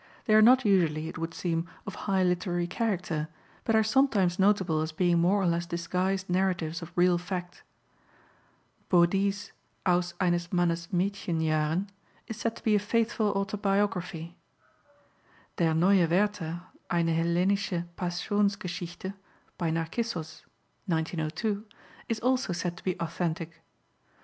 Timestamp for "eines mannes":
10.19-10.87